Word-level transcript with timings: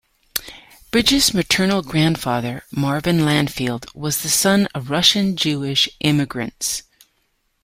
Bridges' 0.89 1.31
maternal 1.31 1.83
grandfather, 1.83 2.63
Marvin 2.71 3.19
Landfield, 3.19 3.93
was 3.93 4.23
the 4.23 4.29
son 4.29 4.65
of 4.73 4.89
Russian-Jewish 4.89 5.89
immigrants. 5.99 6.81